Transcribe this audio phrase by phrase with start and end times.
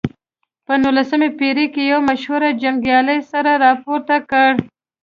[0.65, 4.51] په نولسمه پېړۍ کې یو مشهور جنګیالي سر راپورته کړ.